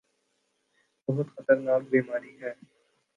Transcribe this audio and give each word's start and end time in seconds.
بہت 1.07 1.27
خطرناک 1.35 1.81
بیماری 1.89 2.33
ہے۔ 2.41 2.53